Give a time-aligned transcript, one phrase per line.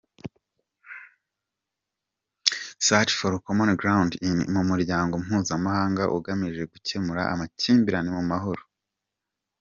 [2.85, 4.11] Search for Common Ground
[4.51, 8.63] ni umuryango mpuzamahanga ugamije gucyemura amakimbirane mu mahoro.